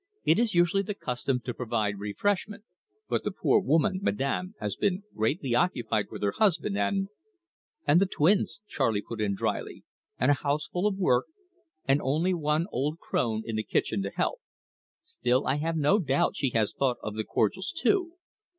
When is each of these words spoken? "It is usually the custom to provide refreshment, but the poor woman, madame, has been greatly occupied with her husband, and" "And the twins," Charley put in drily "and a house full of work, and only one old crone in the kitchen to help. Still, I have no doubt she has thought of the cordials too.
"It 0.23 0.39
is 0.39 0.55
usually 0.55 0.81
the 0.81 0.95
custom 0.95 1.41
to 1.41 1.53
provide 1.53 1.99
refreshment, 1.99 2.63
but 3.07 3.23
the 3.23 3.29
poor 3.29 3.59
woman, 3.59 3.99
madame, 4.01 4.55
has 4.59 4.75
been 4.75 5.03
greatly 5.15 5.53
occupied 5.53 6.07
with 6.09 6.23
her 6.23 6.31
husband, 6.31 6.75
and" 6.75 7.09
"And 7.87 8.01
the 8.01 8.07
twins," 8.07 8.61
Charley 8.67 9.03
put 9.03 9.21
in 9.21 9.35
drily 9.35 9.83
"and 10.17 10.31
a 10.31 10.41
house 10.41 10.65
full 10.67 10.87
of 10.87 10.97
work, 10.97 11.27
and 11.87 12.01
only 12.01 12.33
one 12.33 12.65
old 12.71 12.97
crone 12.97 13.43
in 13.45 13.57
the 13.57 13.63
kitchen 13.63 14.01
to 14.01 14.09
help. 14.09 14.39
Still, 15.03 15.45
I 15.45 15.57
have 15.57 15.77
no 15.77 15.99
doubt 15.99 16.35
she 16.35 16.49
has 16.49 16.73
thought 16.73 16.97
of 17.03 17.13
the 17.13 17.23
cordials 17.23 17.71
too. 17.71 18.13